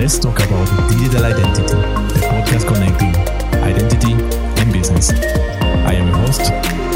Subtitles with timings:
[0.00, 3.14] Let's talk about digital identity, the podcast connecting
[3.62, 4.12] identity
[4.58, 5.10] and business.
[5.10, 6.40] I am your host,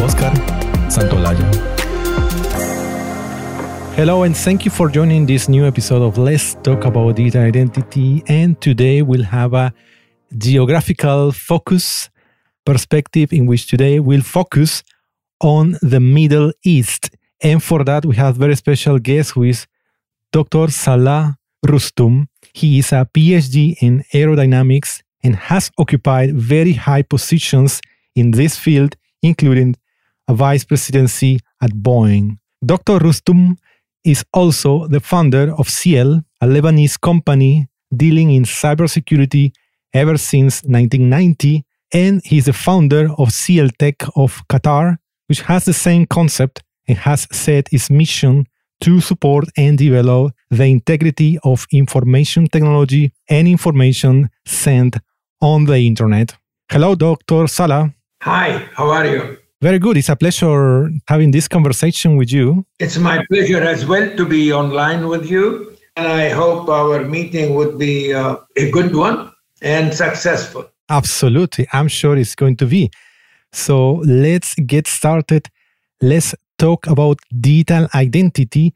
[0.00, 0.32] Oscar
[0.88, 1.44] Santolaya.
[3.94, 8.24] Hello, and thank you for joining this new episode of Let's Talk About Digital Identity.
[8.26, 9.74] And today we'll have a
[10.38, 12.08] geographical focus
[12.64, 14.82] perspective in which today we'll focus
[15.42, 17.10] on the Middle East.
[17.42, 19.66] And for that, we have very special guest who is
[20.32, 20.70] Dr.
[20.70, 22.28] Salah Rustum.
[22.52, 27.80] He is a PhD in aerodynamics and has occupied very high positions
[28.14, 29.76] in this field, including
[30.28, 32.38] a vice presidency at Boeing.
[32.64, 32.98] Dr.
[32.98, 33.56] Rustum
[34.04, 39.52] is also the founder of Ciel, a Lebanese company dealing in cybersecurity
[39.92, 45.72] ever since 1990, and he's the founder of Ciel Tech of Qatar, which has the
[45.72, 48.46] same concept and has set its mission
[48.80, 54.96] to support and develop the integrity of information technology and information sent
[55.40, 56.36] on the internet.
[56.70, 57.46] Hello, Dr.
[57.46, 57.92] Salah.
[58.22, 59.38] Hi, how are you?
[59.60, 59.96] Very good.
[59.96, 62.66] It's a pleasure having this conversation with you.
[62.78, 65.76] It's my pleasure as well to be online with you.
[65.96, 70.68] And I hope our meeting would be uh, a good one and successful.
[70.90, 71.66] Absolutely.
[71.72, 72.90] I'm sure it's going to be.
[73.52, 75.48] So let's get started.
[76.00, 78.74] Let's talk about digital identity.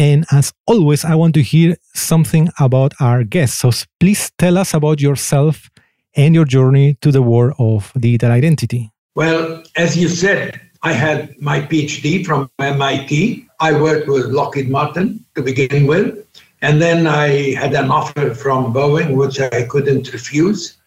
[0.00, 3.58] And as always, I want to hear something about our guests.
[3.58, 3.70] So
[4.00, 5.68] please tell us about yourself
[6.16, 8.90] and your journey to the world of digital identity.
[9.14, 13.46] Well, as you said, I had my PhD from MIT.
[13.60, 16.26] I worked with Lockheed Martin to begin with.
[16.62, 20.78] And then I had an offer from Boeing, which I couldn't refuse.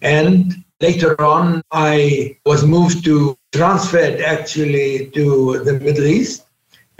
[0.00, 6.44] And later on, I was moved to, transferred actually to the Middle East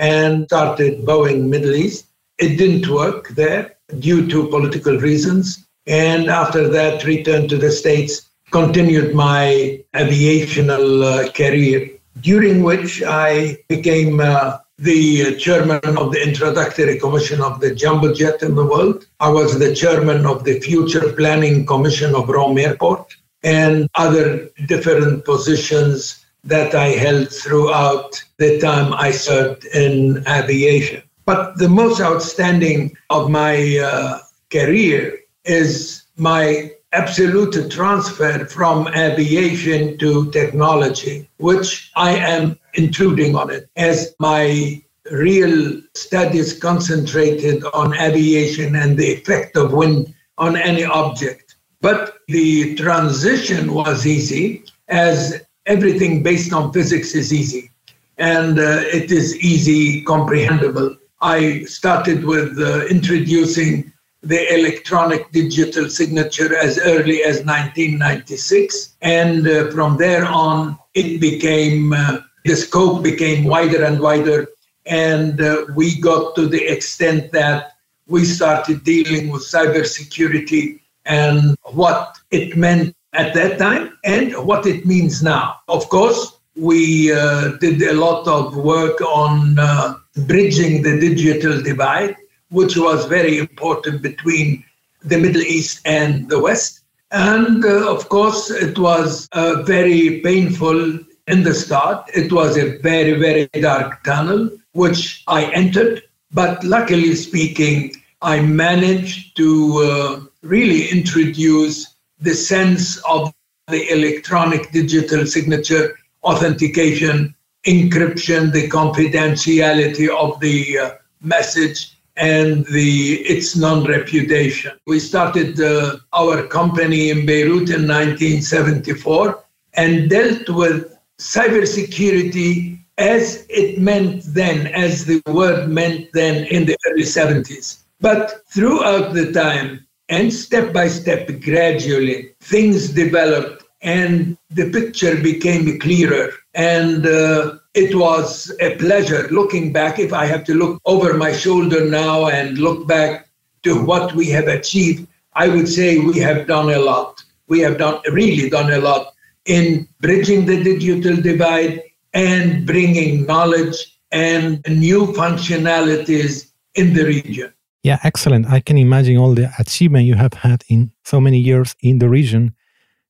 [0.00, 2.06] and started Boeing Middle East.
[2.38, 5.66] It didn't work there due to political reasons.
[5.86, 13.58] And after that, returned to the States, continued my aviational uh, career, during which I
[13.68, 19.06] became uh, the chairman of the introductory commission of the jumbo jet in the world.
[19.20, 25.26] I was the chairman of the future planning commission of Rome Airport and other different
[25.26, 31.02] positions that I held throughout the time I served in aviation.
[31.26, 34.18] But the most outstanding of my uh,
[34.50, 43.68] career is my absolute transfer from aviation to technology, which I am intruding on it
[43.76, 51.56] as my real studies concentrated on aviation and the effect of wind on any object.
[51.80, 57.70] But the transition was easy as everything based on physics is easy
[58.18, 60.96] and uh, it is easy comprehensible.
[61.22, 63.92] I started with uh, introducing
[64.22, 68.96] the electronic digital signature as early as 1996.
[69.00, 74.48] And uh, from there on, it became, uh, the scope became wider and wider.
[74.86, 77.76] And uh, we got to the extent that
[78.06, 84.86] we started dealing with cybersecurity and what it meant at that time and what it
[84.86, 85.56] means now.
[85.68, 89.94] Of course, we uh, did a lot of work on uh,
[90.26, 92.16] bridging the digital divide
[92.50, 94.64] which was very important between
[95.02, 96.80] the Middle East and the West.
[97.10, 102.08] And uh, of course, it was uh, very painful in the start.
[102.14, 106.02] It was a very, very dark tunnel, which I entered.
[106.32, 111.89] But luckily speaking, I managed to uh, really introduce
[112.20, 113.32] the sense of
[113.68, 117.34] the electronic digital signature authentication,
[117.66, 120.90] encryption, the confidentiality of the uh,
[121.22, 124.72] message, and the its non-repudiation.
[124.86, 129.42] We started uh, our company in Beirut in 1974
[129.74, 136.76] and dealt with cybersecurity as it meant then, as the word meant then in the
[136.86, 137.84] early 70s.
[138.00, 145.78] But throughout the time, and step by step, gradually, things developed and the picture became
[145.78, 146.32] clearer.
[146.54, 150.00] And uh, it was a pleasure looking back.
[150.00, 153.28] If I have to look over my shoulder now and look back
[153.62, 157.22] to what we have achieved, I would say we have done a lot.
[157.46, 159.14] We have done really done a lot
[159.46, 161.82] in bridging the digital divide
[162.14, 167.52] and bringing knowledge and new functionalities in the region.
[167.82, 168.46] Yeah, excellent.
[168.46, 172.08] I can imagine all the achievement you have had in so many years in the
[172.08, 172.54] region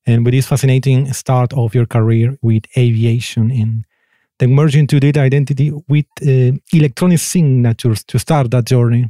[0.07, 3.85] and with this fascinating start of your career with aviation in
[4.39, 9.05] the merging to data identity with uh, electronic signatures to start that journey.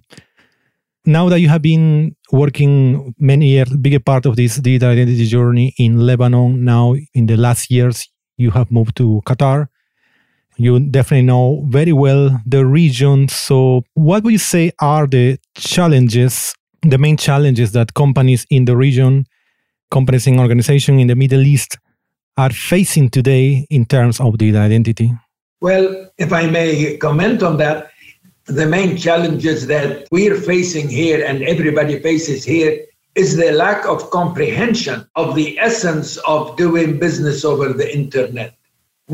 [1.06, 5.74] now that you have been working many years, bigger part of this data identity journey
[5.78, 9.68] in Lebanon, now in the last years, you have moved to Qatar.
[10.62, 13.28] You definitely know very well the region.
[13.30, 16.54] So, what would you say are the challenges,
[16.84, 19.25] the main challenges that companies in the region,
[19.90, 21.80] companies in organization in the Middle East
[22.38, 25.12] are facing today in terms of digital identity?
[25.62, 27.90] Well, if I may comment on that,
[28.46, 32.86] the main challenges that we're facing here and everybody faces here
[33.16, 38.54] is the lack of comprehension of the essence of doing business over the internet,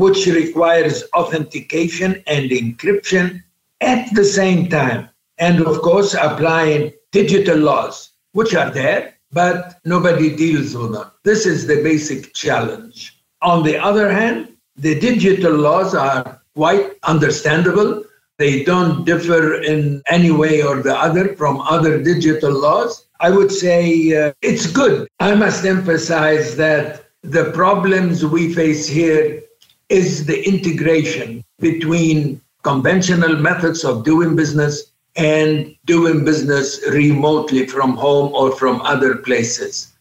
[0.02, 3.42] which requires authentication and encryption
[3.80, 5.08] at the same time.
[5.38, 11.10] And of course, applying digital laws, which are there, but nobody deals with them.
[11.24, 13.20] This is the basic challenge.
[13.42, 18.04] On the other hand, the digital laws are quite understandable
[18.38, 23.08] they don't differ in any way or the other from other digital laws.
[23.18, 23.80] I would say
[24.16, 25.08] uh, it's good.
[25.18, 29.42] I must emphasize that the problems we face here
[29.88, 38.32] is the integration between conventional methods of doing business and doing business remotely from home
[38.34, 39.92] or from other places.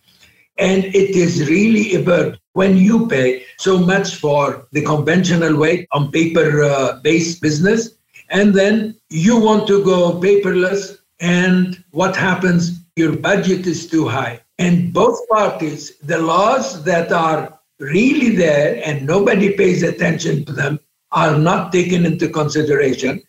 [0.58, 5.88] And it is really a burden when you pay so much for the conventional way
[5.92, 7.98] on paper uh, based business
[8.30, 12.84] and then you want to go paperless, and what happens?
[12.96, 14.42] Your budget is too high.
[14.60, 20.80] And both parties, the laws that are really there and nobody pays attention to them,
[21.12, 23.22] are not taken into consideration.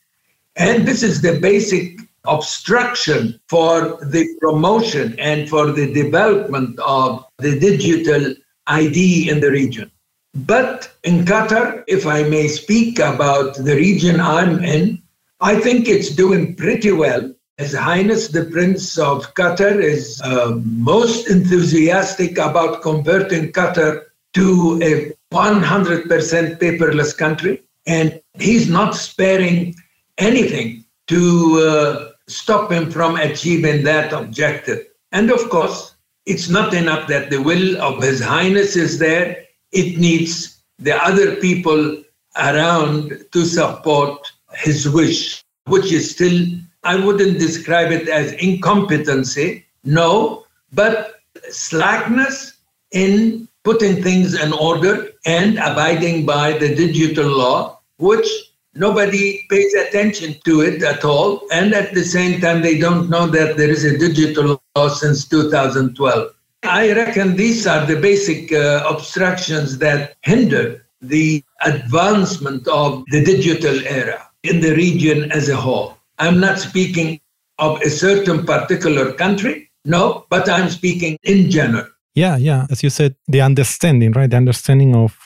[0.57, 7.59] And this is the basic obstruction for the promotion and for the development of the
[7.59, 8.35] digital
[8.67, 9.91] ID in the region.
[10.35, 15.03] But in Qatar, if I may speak about the region I'm in,
[15.41, 17.33] I think it's doing pretty well.
[17.57, 24.03] His Highness the Prince of Qatar is uh, most enthusiastic about converting Qatar
[24.35, 27.63] to a 100% paperless country.
[27.87, 29.75] And he's not sparing
[30.19, 34.87] anything to uh, stop him from achieving that objective.
[35.13, 35.95] And of course,
[36.27, 41.37] it's not enough that the will of His Highness is there it needs the other
[41.37, 42.03] people
[42.37, 46.47] around to support his wish, which is still,
[46.85, 51.21] I wouldn't describe it as incompetency, no, but
[51.51, 52.55] slackness
[52.93, 58.27] in putting things in order and abiding by the digital law, which
[58.73, 61.43] nobody pays attention to it at all.
[61.53, 65.29] And at the same time, they don't know that there is a digital law since
[65.29, 66.33] 2012.
[66.63, 73.87] I reckon these are the basic uh, obstructions that hinder the advancement of the digital
[73.87, 75.99] era in the region as a whole.
[76.19, 77.21] I'm not speaking
[77.59, 81.89] of a certain particular country, no, but I'm speaking in general.
[82.19, 82.67] Yeah, yeah.
[82.69, 84.29] As you said, the understanding, right?
[84.29, 85.17] The understanding of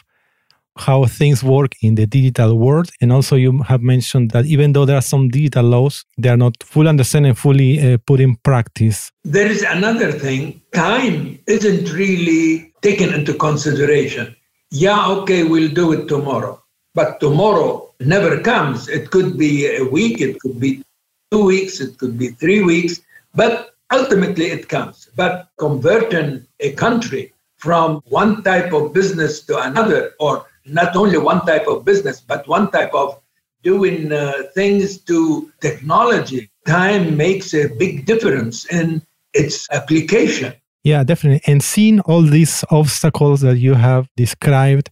[0.77, 2.91] how things work in the digital world.
[3.01, 6.37] And also, you have mentioned that even though there are some digital laws, they are
[6.37, 9.11] not fully understood and fully uh, put in practice.
[9.25, 14.37] There is another thing time isn't really taken into consideration.
[14.71, 16.63] Yeah, okay, we'll do it tomorrow.
[16.95, 18.89] But tomorrow never comes.
[18.89, 20.83] It could be a week, it could be
[21.31, 23.01] two weeks, it could be three weeks,
[23.35, 25.09] but ultimately it comes.
[25.15, 31.45] But converting a country from one type of business to another, or not only one
[31.47, 33.21] type of business, but one type of
[33.63, 36.51] doing uh, things to technology.
[36.67, 39.03] Time makes a big difference in
[39.35, 40.53] its application.
[40.85, 41.43] Yeah, definitely.
[41.47, 44.91] And seeing all these obstacles that you have described,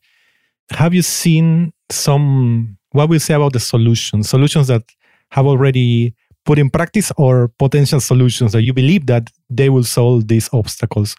[0.70, 4.30] have you seen some, what we say about the solutions?
[4.30, 4.84] Solutions that
[5.30, 10.28] have already put in practice or potential solutions that you believe that they will solve
[10.28, 11.16] these obstacles?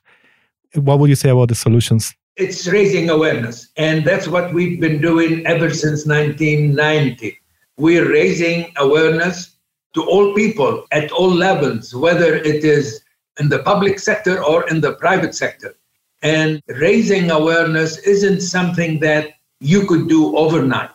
[0.76, 2.14] What would you say about the solutions?
[2.38, 3.70] it's raising awareness.
[3.78, 7.38] And that's what we've been doing ever since 1990.
[7.78, 9.56] We're raising awareness
[9.94, 13.02] to all people at all levels, whether it is
[13.40, 15.76] in the public sector or in the private sector.
[16.22, 20.92] And raising awareness isn't something that you could do overnight.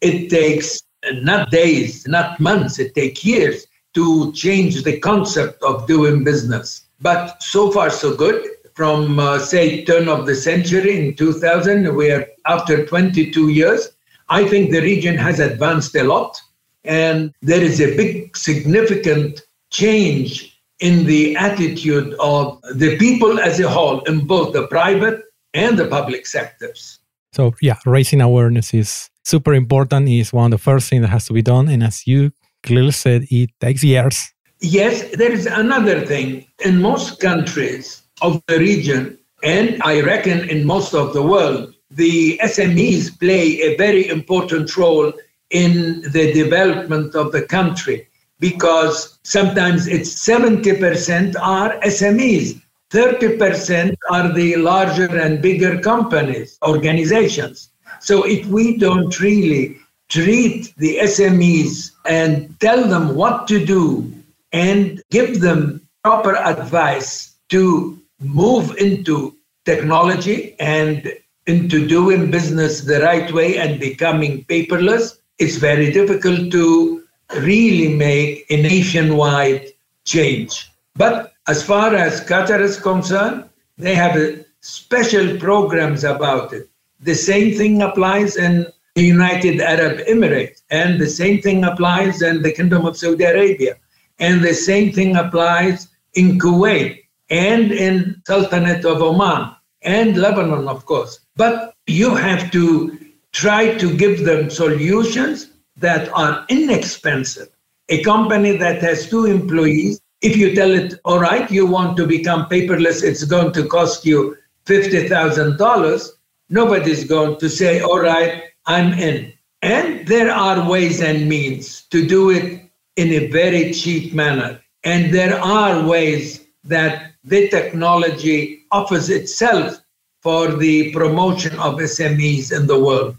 [0.00, 6.24] It takes not days, not months, it takes years to change the concept of doing
[6.24, 6.86] business.
[7.00, 8.44] But so far, so good
[8.74, 13.90] from, uh, say, turn of the century in 2000, where after 22 years,
[14.28, 16.40] I think the region has advanced a lot.
[16.84, 23.68] And there is a big, significant change in the attitude of the people as a
[23.68, 25.22] whole in both the private
[25.54, 26.98] and the public sectors.
[27.32, 31.26] So, yeah, raising awareness is super important, is one of the first things that has
[31.26, 31.68] to be done.
[31.68, 32.30] And as you
[32.62, 36.46] clearly said, it takes years Yes, there is another thing.
[36.64, 42.38] In most countries of the region, and I reckon in most of the world, the
[42.42, 45.12] SMEs play a very important role
[45.50, 48.08] in the development of the country
[48.40, 57.68] because sometimes it's 70% are SMEs, 30% are the larger and bigger companies, organizations.
[58.04, 59.78] So if we don't really
[60.10, 64.12] treat the SMEs and tell them what to do
[64.52, 69.34] and give them proper advice to move into
[69.64, 71.14] technology and
[71.46, 77.02] into doing business the right way and becoming paperless, it's very difficult to
[77.38, 79.72] really make a nationwide
[80.04, 80.70] change.
[80.94, 86.68] But as far as Qatar is concerned, they have special programs about it.
[87.00, 92.42] The same thing applies in the United Arab Emirates, and the same thing applies in
[92.42, 93.76] the Kingdom of Saudi Arabia,
[94.18, 100.86] and the same thing applies in Kuwait and in Sultanate of Oman and Lebanon, of
[100.86, 101.18] course.
[101.36, 102.98] But you have to
[103.32, 107.48] try to give them solutions that are inexpensive.
[107.88, 112.06] A company that has two employees, if you tell it, all right, you want to
[112.06, 114.36] become paperless, it's going to cost you
[114.66, 116.10] $50,000,
[116.48, 119.32] nobody's going to say, all right, I'm in.
[119.62, 124.60] And there are ways and means to do it in a very cheap manner.
[124.84, 129.78] And there are ways that the technology offers itself
[130.22, 133.16] for the promotion of SMEs in the world.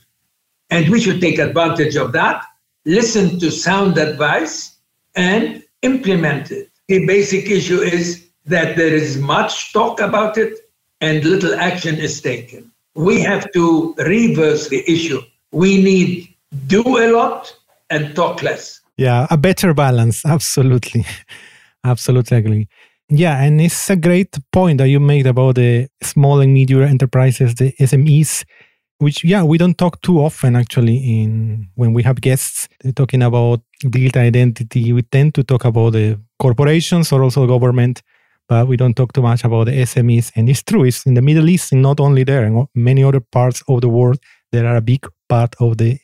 [0.70, 2.46] And we should take advantage of that,
[2.86, 4.78] listen to sound advice,
[5.16, 6.70] and implement it.
[6.88, 10.60] The basic issue is that there is much talk about it
[11.02, 12.72] and little action is taken.
[12.96, 15.22] We have to reverse the issue.
[15.52, 16.36] We need
[16.68, 17.54] do a lot
[17.90, 18.82] and talk less.
[18.98, 20.26] Yeah, a better balance.
[20.26, 21.06] Absolutely.
[21.84, 22.68] Absolutely agree.
[23.10, 27.54] Yeah, and it's a great point that you made about the small and medium enterprises,
[27.54, 28.44] the SMEs,
[28.98, 33.22] which yeah, we don't talk too often actually in when we have guests eh, talking
[33.22, 34.92] about digital identity.
[34.92, 38.02] We tend to talk about the corporations or also government,
[38.48, 40.32] but we don't talk too much about the SMEs.
[40.36, 43.20] And it's true, it's in the Middle East, and not only there, in many other
[43.20, 44.20] parts of the world,
[44.52, 46.00] there are a big part of the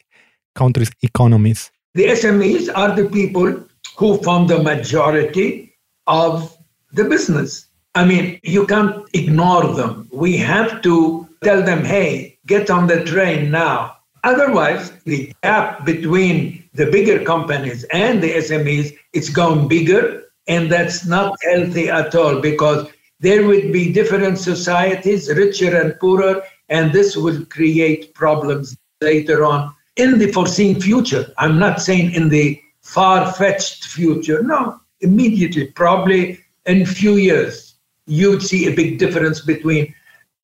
[0.55, 1.71] country's economies.
[1.93, 3.63] The SMEs are the people
[3.97, 5.75] who form the majority
[6.07, 6.57] of
[6.93, 7.67] the business.
[7.95, 10.07] I mean, you can't ignore them.
[10.11, 13.97] We have to tell them, hey, get on the train now.
[14.23, 21.05] Otherwise, the gap between the bigger companies and the SMEs is going bigger, and that's
[21.05, 22.87] not healthy at all because
[23.19, 29.73] there would be different societies, richer and poorer, and this will create problems later on
[29.95, 31.31] in the foreseen future.
[31.37, 37.75] I'm not saying in the far fetched future, no, immediately, probably in few years,
[38.07, 39.93] you'd see a big difference between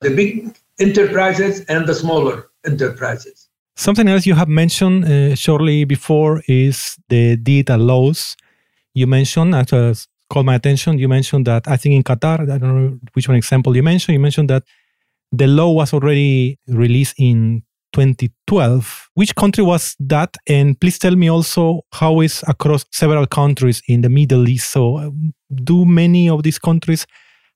[0.00, 3.48] the big enterprises and the smaller enterprises.
[3.76, 8.36] Something else you have mentioned uh, shortly before is the data laws.
[8.94, 9.94] You mentioned, actually,
[10.30, 10.98] called my attention.
[10.98, 14.14] You mentioned that I think in Qatar, I don't know which one example you mentioned.
[14.14, 14.64] You mentioned that
[15.32, 19.08] the law was already released in 2012.
[19.14, 20.36] Which country was that?
[20.46, 24.70] And please tell me also how is across several countries in the Middle East.
[24.70, 25.32] So, um,
[25.64, 27.06] do many of these countries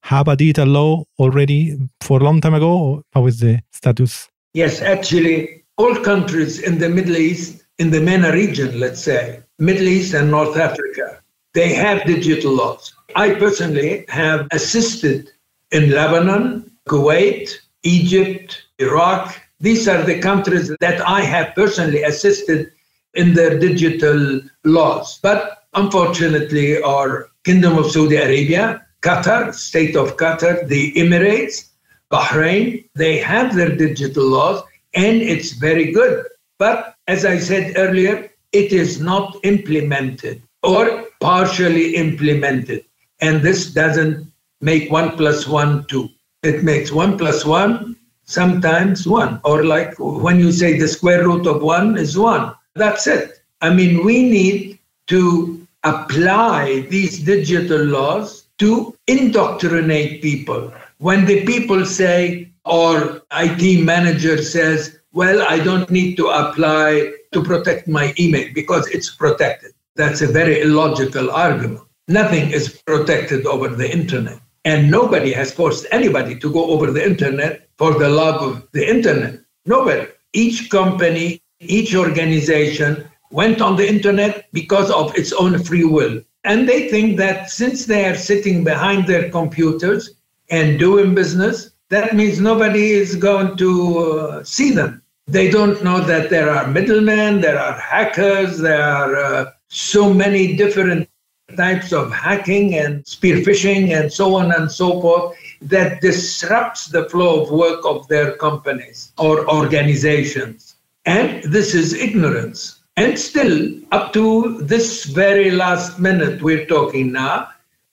[0.02, 2.76] have a digital law already for a long time ago?
[2.76, 4.28] Or how is the status?
[4.54, 9.88] Yes, actually, all countries in the Middle East, in the MENA region, let's say, Middle
[9.88, 11.21] East and North Africa,
[11.54, 12.94] they have digital laws.
[13.14, 15.30] I personally have assisted
[15.70, 17.50] in Lebanon, Kuwait,
[17.82, 22.72] Egypt, Iraq, these are the countries that I have personally assisted
[23.14, 25.20] in their digital laws.
[25.22, 31.68] But unfortunately, our Kingdom of Saudi Arabia, Qatar, State of Qatar, the Emirates,
[32.10, 36.26] Bahrain, they have their digital laws and it's very good.
[36.58, 42.84] But as I said earlier, it is not implemented or partially implemented.
[43.20, 44.26] And this doesn't
[44.60, 46.08] make one plus one two.
[46.42, 49.40] It makes one plus one sometimes one.
[49.44, 52.54] Or like when you say the square root of one is one.
[52.74, 53.42] That's it.
[53.60, 60.72] I mean, we need to apply these digital laws to indoctrinate people.
[60.98, 67.42] When the people say, or IT manager says, well, I don't need to apply to
[67.42, 69.72] protect my email because it's protected.
[69.94, 71.82] That's a very illogical argument.
[72.08, 74.40] Nothing is protected over the internet.
[74.64, 78.88] And nobody has forced anybody to go over the internet for the love of the
[78.88, 79.40] internet.
[79.66, 80.06] Nobody.
[80.32, 86.22] Each company, each organization went on the internet because of its own free will.
[86.44, 90.14] And they think that since they are sitting behind their computers
[90.50, 95.02] and doing business, that means nobody is going to uh, see them.
[95.26, 100.54] They don't know that there are middlemen, there are hackers, there are uh, so many
[100.54, 101.08] different
[101.56, 107.42] types of hacking and spearphishing and so on and so forth that disrupts the flow
[107.42, 110.76] of work of their companies or organizations.
[111.06, 112.80] And this is ignorance.
[112.98, 117.48] And still, up to this very last minute we're talking now,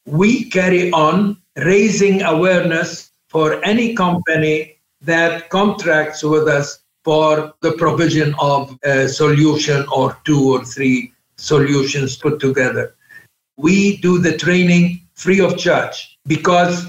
[0.05, 8.35] we carry on raising awareness for any company that contracts with us for the provision
[8.39, 12.95] of a solution or two or three solutions put together.
[13.57, 16.85] We do the training free of charge because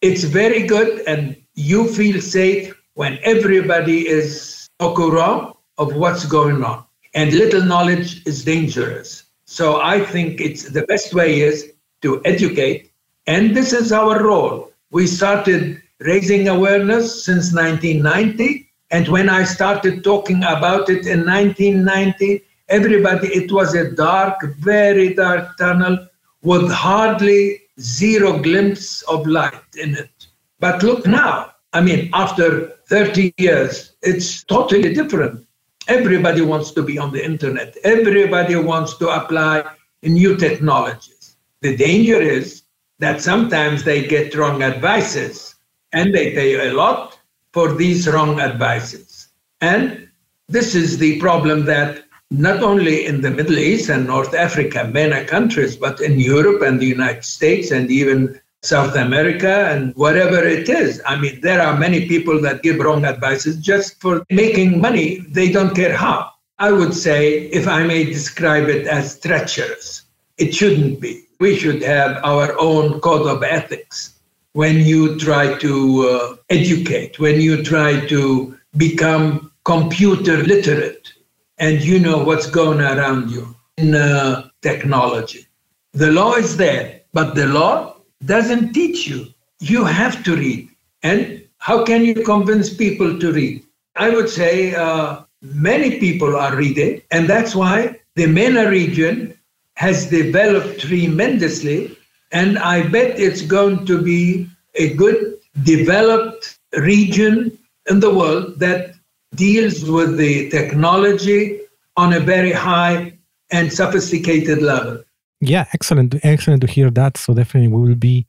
[0.00, 6.62] it's very good and you feel safe when everybody is au courant of what's going
[6.64, 6.84] on.
[7.14, 9.24] And little knowledge is dangerous.
[9.46, 12.92] So I think it's the best way is to educate.
[13.26, 14.70] And this is our role.
[14.90, 18.70] We started raising awareness since 1990.
[18.90, 25.14] And when I started talking about it in 1990, everybody, it was a dark, very
[25.14, 26.06] dark tunnel
[26.42, 30.26] with hardly zero glimpse of light in it.
[30.60, 35.46] But look now, I mean, after 30 years, it's totally different.
[35.86, 39.64] Everybody wants to be on the internet, everybody wants to apply
[40.02, 41.36] new technologies.
[41.60, 42.62] The danger is
[42.98, 45.54] that sometimes they get wrong advices
[45.92, 47.18] and they pay a lot
[47.52, 49.28] for these wrong advices.
[49.60, 50.08] And
[50.48, 55.24] this is the problem that not only in the Middle East and North Africa, many
[55.24, 60.68] countries, but in Europe and the United States and even South America and whatever it
[60.68, 61.00] is.
[61.06, 65.20] I mean, there are many people that give wrong advices just for making money.
[65.28, 66.32] They don't care how.
[66.58, 70.02] I would say, if I may describe it as treacherous,
[70.38, 71.24] it shouldn't be.
[71.38, 74.18] We should have our own code of ethics
[74.52, 81.12] when you try to uh, educate, when you try to become computer literate
[81.58, 85.46] and you know what's going around you in uh, technology.
[85.92, 89.26] The law is there, but the law doesn't teach you.
[89.60, 90.68] You have to read.
[91.02, 93.64] And how can you convince people to read?
[93.96, 99.36] I would say uh, many people are reading, and that's why the MENA region
[99.74, 101.96] has developed tremendously.
[102.30, 108.94] And I bet it's going to be a good developed region in the world that
[109.34, 111.60] deals with the technology
[111.96, 113.18] on a very high
[113.50, 115.02] and sophisticated level.
[115.40, 116.14] Yeah, excellent.
[116.22, 117.16] Excellent to hear that.
[117.16, 118.26] So definitely we will be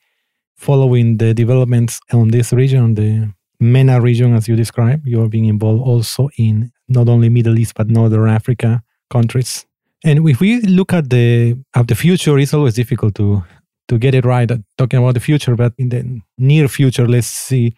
[0.55, 5.07] following the developments on this region, the MENA region, as you described.
[5.07, 9.65] You are being involved also in not only Middle East but Northern Africa countries.
[10.03, 13.43] And if we look at the at the future, it's always difficult to
[13.87, 14.49] to get it right.
[14.49, 17.75] Uh, talking about the future, but in the near future, let's see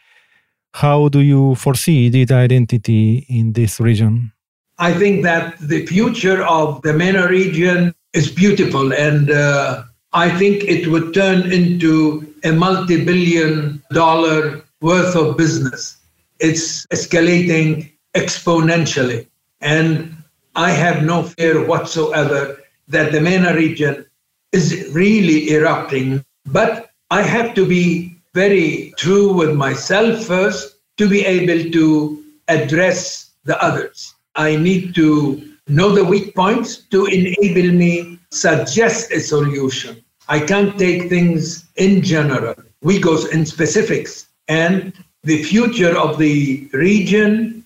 [0.74, 4.32] how do you foresee data identity in this region?
[4.78, 10.64] I think that the future of the MENA region is beautiful, and uh, I think
[10.64, 15.98] it would turn into a multi billion dollar worth of business.
[16.40, 19.28] It's escalating exponentially.
[19.62, 20.16] And
[20.56, 22.58] I have no fear whatsoever
[22.88, 24.06] that the MENA region
[24.52, 26.26] is really erupting.
[26.46, 33.32] But I have to be very true with myself first to be able to address
[33.44, 34.15] the others.
[34.36, 40.04] I need to know the weak points to enable me suggest a solution.
[40.30, 42.56] I can't take things in general.
[42.82, 44.28] We go in specifics.
[44.48, 47.65] And the future of the region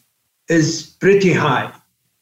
[0.49, 1.71] is pretty high.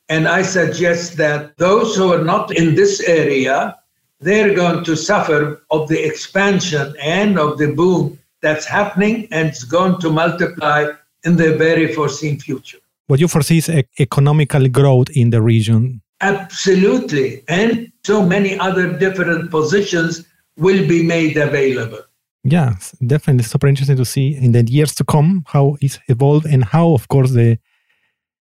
[0.09, 3.77] And I suggest that those who are not in this area,
[4.19, 9.63] they're going to suffer of the expansion and of the boom that's happening and it's
[9.63, 10.91] going to multiply
[11.23, 12.77] in the very foreseen future.
[13.07, 16.01] What you foresee is economical growth in the region.
[16.21, 17.43] Absolutely.
[17.47, 20.25] And so many other different positions
[20.57, 22.03] will be made available.
[22.43, 22.75] Yeah,
[23.07, 26.93] definitely super interesting to see in the years to come how it's evolved and how,
[26.93, 27.57] of course, the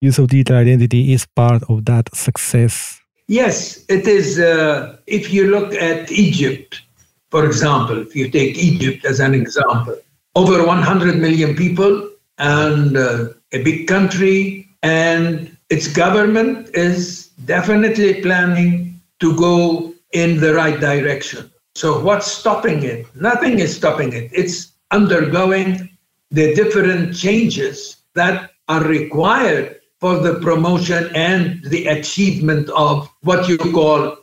[0.01, 2.99] use of digital identity is part of that success.
[3.27, 4.39] Yes, it is.
[4.39, 6.81] Uh, if you look at Egypt,
[7.29, 9.95] for example, if you take Egypt as an example,
[10.35, 18.99] over 100 million people and uh, a big country, and its government is definitely planning
[19.19, 21.51] to go in the right direction.
[21.75, 23.05] So, what's stopping it?
[23.15, 24.31] Nothing is stopping it.
[24.33, 25.89] It's undergoing
[26.31, 33.57] the different changes that are required for the promotion and the achievement of what you
[33.57, 34.17] call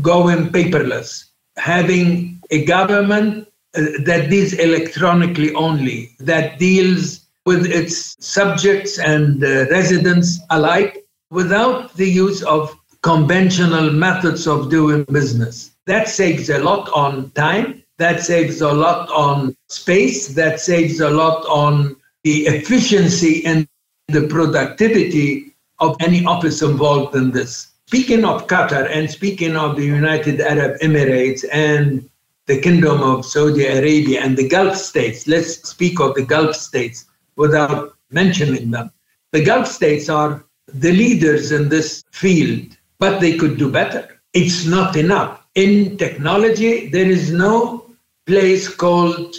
[0.00, 1.26] going paperless.
[1.56, 9.66] having a government uh, that deals electronically only, that deals with its subjects and uh,
[9.70, 15.72] residents alike without the use of conventional methods of doing business.
[15.86, 21.10] That saves a lot on time, that saves a lot on space, that saves a
[21.10, 23.68] lot on the efficiency and
[24.08, 27.68] the productivity of any office involved in this.
[27.86, 32.08] Speaking of Qatar and speaking of the United Arab Emirates and
[32.46, 37.06] the Kingdom of Saudi Arabia and the Gulf states, let's speak of the Gulf states
[37.34, 38.90] without mentioning them.
[39.32, 44.20] The Gulf states are the leaders in this field, but they could do better.
[44.32, 45.44] It's not enough.
[45.54, 47.90] In technology, there is no
[48.26, 49.34] place called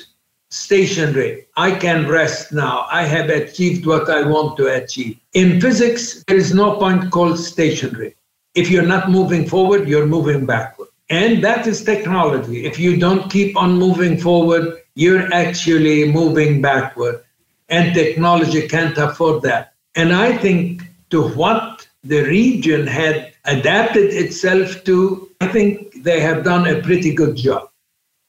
[0.49, 1.47] stationary.
[1.55, 2.87] I can rest now.
[2.91, 5.19] I have achieved what I want to achieve.
[5.33, 8.15] In physics, there is no point called stationary.
[8.55, 10.86] If you're not moving forward, you're moving backward.
[11.09, 12.65] And that is technology.
[12.65, 17.23] If you don't keep on moving forward, you're actually moving backward.
[17.69, 19.73] And technology can't afford that.
[19.95, 26.43] And I think to what the region had adapted itself to, I think they have
[26.43, 27.69] done a pretty good job.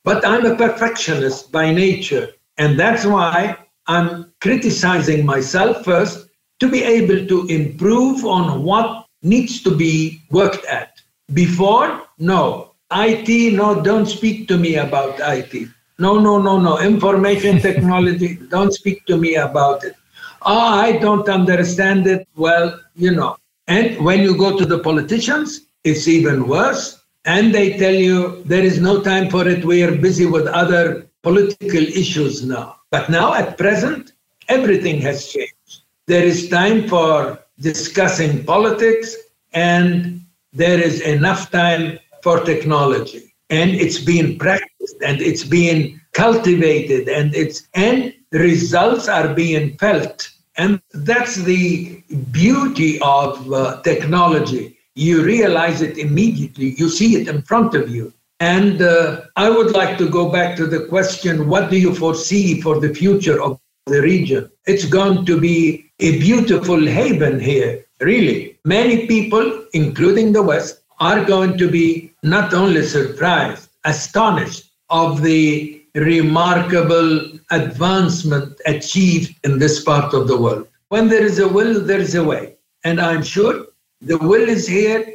[0.04, 2.30] But I'm a perfectionist by nature.
[2.58, 6.28] And that's why I'm criticizing myself first
[6.60, 11.00] to be able to improve on what needs to be worked at.
[11.32, 12.67] Before, no.
[12.92, 15.68] IT, no, don't speak to me about IT.
[15.98, 16.78] No, no, no, no.
[16.78, 19.94] Information technology, don't speak to me about it.
[20.42, 22.26] Oh, I don't understand it.
[22.36, 23.36] Well, you know.
[23.66, 26.98] And when you go to the politicians, it's even worse
[27.28, 31.06] and they tell you there is no time for it, we are busy with other
[31.22, 32.76] political issues now.
[32.90, 34.12] But now, at present,
[34.48, 35.82] everything has changed.
[36.06, 39.14] There is time for discussing politics,
[39.52, 40.22] and
[40.54, 41.98] there is enough time
[42.28, 43.24] for technology.
[43.48, 45.80] And it's being practiced and it's being
[46.12, 50.18] cultivated and it's and results are being felt.
[50.62, 52.02] And that's the
[52.42, 56.74] beauty of uh, technology you realize it immediately.
[56.76, 58.12] You see it in front of you.
[58.40, 62.60] And uh, I would like to go back to the question what do you foresee
[62.60, 64.50] for the future of the region?
[64.66, 68.58] It's going to be a beautiful haven here, really.
[68.64, 75.82] Many people, including the West, are going to be not only surprised, astonished of the
[75.94, 80.66] remarkable advancement achieved in this part of the world.
[80.88, 82.56] When there is a will, there is a way.
[82.84, 83.66] And I'm sure
[84.00, 85.14] the will is here,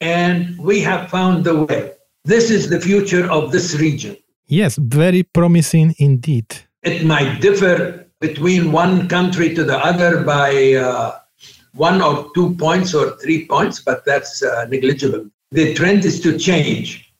[0.00, 1.92] and we have found the way.
[2.24, 4.16] This is the future of this region.
[4.48, 6.46] Yes, very promising indeed.
[6.82, 11.18] It might differ between one country to the other by uh,
[11.76, 15.26] one or two points or three points, but that's uh, negligible.
[15.52, 17.12] The trend is to change.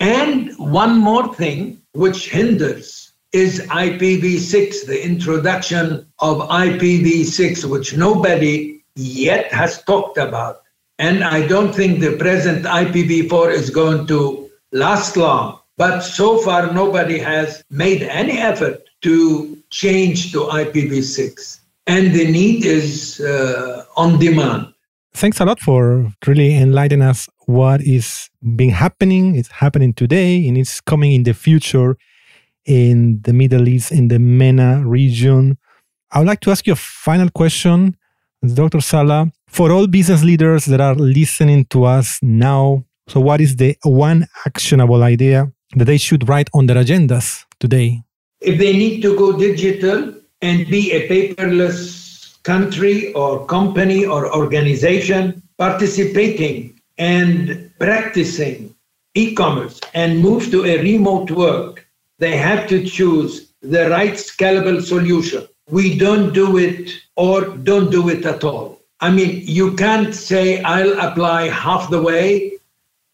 [0.00, 9.52] And one more thing which hinders is IPv6, the introduction of IPv6, which nobody yet
[9.52, 10.62] has talked about.
[10.98, 15.60] And I don't think the present IPv4 is going to last long.
[15.78, 21.60] But so far, nobody has made any effort to change to IPv6.
[21.86, 24.72] And the need is uh, on demand.
[25.14, 29.34] Thanks a lot for really enlightening us what is being happening.
[29.34, 31.96] It's happening today and it's coming in the future
[32.64, 35.58] in the Middle East, in the MENA region.
[36.10, 37.96] I would like to ask you a final question.
[38.54, 38.80] Dr.
[38.80, 43.76] Salah, for all business leaders that are listening to us now, so what is the
[43.82, 48.02] one actionable idea that they should write on their agendas today?
[48.40, 52.01] If they need to go digital and be a paperless
[52.42, 58.74] country or company or organization, participating and practicing
[59.14, 61.86] e commerce and move to a remote work,
[62.18, 68.08] they have to choose the right scalable solution we don't do it or don't do
[68.08, 68.80] it at all.
[69.00, 72.58] I mean, you can't say, I'll apply half the way,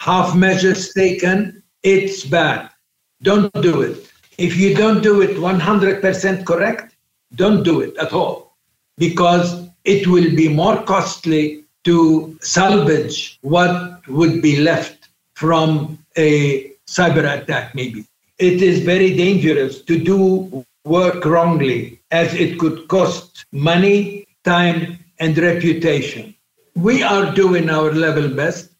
[0.00, 1.62] half measures taken.
[1.82, 2.70] It's bad.
[3.22, 4.10] Don't do it.
[4.38, 6.96] If you don't do it 100% correct,
[7.34, 8.47] don't do it at all
[8.98, 17.24] because it will be more costly to salvage what would be left from a cyber
[17.40, 18.04] attack, maybe.
[18.38, 25.36] It is very dangerous to do work wrongly, as it could cost money, time, and
[25.36, 26.34] reputation.
[26.74, 28.70] We are doing our level best,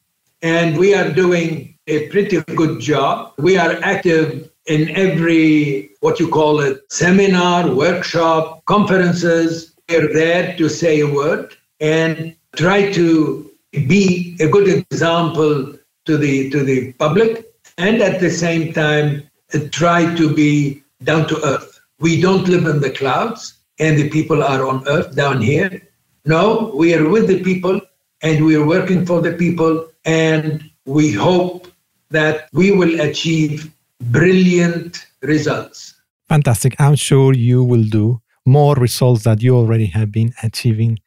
[0.42, 3.32] and we are doing a pretty good job.
[3.38, 9.67] We are active in every, what you call it, seminar, workshop, conferences.
[9.88, 15.74] We're there to say a word and try to be a good example
[16.04, 19.22] to the to the public and at the same time
[19.54, 21.80] uh, try to be down to earth.
[22.00, 25.80] We don't live in the clouds and the people are on earth down here.
[26.26, 27.80] No, we are with the people
[28.20, 31.68] and we are working for the people and we hope
[32.10, 35.94] that we will achieve brilliant results.
[36.28, 36.78] Fantastic.
[36.78, 40.98] I'm sure you will do more results that you already have been achieving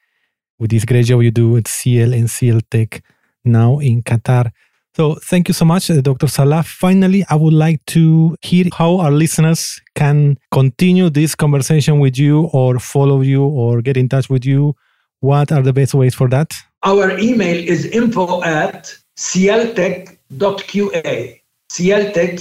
[0.60, 3.04] with this great job you do at Ciel and Ciel Tech
[3.43, 4.51] now in Qatar.
[4.95, 6.27] So thank you so much, uh, Dr.
[6.27, 6.63] Salah.
[6.63, 12.49] Finally, I would like to hear how our listeners can continue this conversation with you
[12.54, 14.75] or follow you or get in touch with you.
[15.21, 16.54] What are the best ways for that?
[16.84, 20.17] Our email is info at cieltech.qa.
[21.71, 22.34] Cieltech,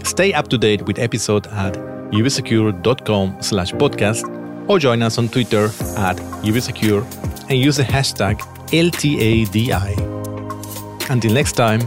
[0.07, 1.73] Stay up to date with episode at
[2.11, 4.25] ubisecure.com slash podcast
[4.67, 5.65] or join us on Twitter
[5.97, 7.03] at ubisecure
[7.49, 8.39] and use the hashtag
[8.71, 9.93] LTADI.
[11.11, 11.81] Until next time,